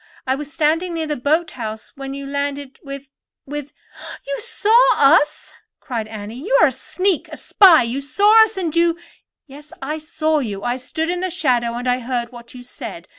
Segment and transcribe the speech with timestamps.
[0.25, 3.71] I was standing near the boat house when you landed with—with——"
[4.25, 6.39] "You saw us?" cried Annie.
[6.39, 7.83] "Then you are a sneak—a spy.
[7.83, 8.97] You saw us, and you——"
[9.45, 10.63] "Yes, I saw you.
[10.63, 13.09] I stood in the shadow, and I heard what you said.